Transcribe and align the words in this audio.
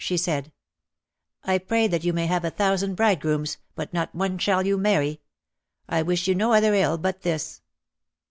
She 0.03 0.17
said, 0.17 0.51
"I 1.43 1.59
pray 1.59 1.85
that 1.85 2.03
you 2.03 2.11
may 2.11 2.25
have 2.25 2.43
a 2.43 2.49
thousand 2.49 2.95
bride 2.95 3.21
grooms 3.21 3.59
but 3.75 3.93
not 3.93 4.15
one 4.15 4.39
shall 4.39 4.65
you 4.65 4.75
marry. 4.75 5.21
I 5.87 6.01
wish 6.01 6.27
you 6.27 6.33
no 6.33 6.53
other 6.53 6.73
ill 6.73 6.97
but 6.97 7.21
this!" 7.21 7.61